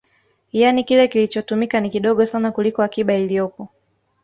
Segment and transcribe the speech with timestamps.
[0.53, 3.69] Yani kile kilichotumika ni kidogo sana kuliko akiba iliyopo